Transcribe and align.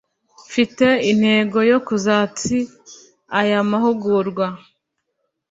Mfite 0.47 0.87
intego 1.11 1.57
yo 1.71 1.79
kuzatsi 1.87 2.57
aya 3.39 3.59
mahugurwa 3.69 4.45